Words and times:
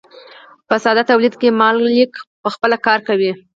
په 0.67 0.75
ساده 0.83 1.03
تولید 1.11 1.33
کې 1.41 1.57
مالک 1.61 2.11
پخپله 2.43 2.77
کار 2.85 2.99
کوي. 3.07 3.31